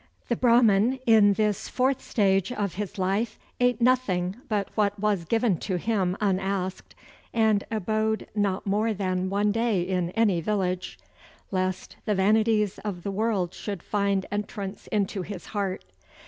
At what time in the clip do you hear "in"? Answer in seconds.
1.05-1.33, 9.83-10.09